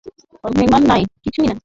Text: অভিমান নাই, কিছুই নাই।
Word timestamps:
অভিমান 0.43 0.81
নাই, 0.83 1.01
কিছুই 1.23 1.45
নাই। 1.47 1.59